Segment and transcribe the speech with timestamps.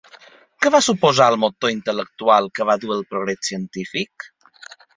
[0.63, 4.31] Què va suposar el motor intel·lectual que va dur el progrés científic?